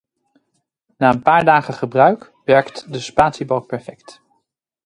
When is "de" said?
2.93-2.99